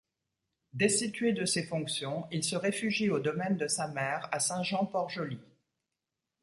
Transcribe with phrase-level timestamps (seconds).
[0.73, 5.37] Destitué de ses fonctions, il se réfugie au domaine de sa mère à Saint-Jean-Port-Joli.